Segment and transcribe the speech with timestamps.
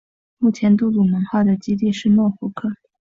[0.39, 2.69] 目前杜鲁门号的基地是诺福克。